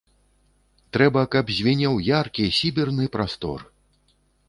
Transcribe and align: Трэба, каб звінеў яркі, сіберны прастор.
Трэба, 0.97 1.21
каб 1.35 1.53
звінеў 1.59 2.01
яркі, 2.09 2.51
сіберны 2.63 3.05
прастор. 3.19 3.59